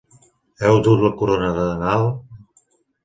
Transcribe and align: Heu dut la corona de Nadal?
Heu 0.63 0.79
dut 0.87 1.03
la 1.07 1.11
corona 1.19 1.51
de 1.59 1.67
Nadal? 1.83 2.11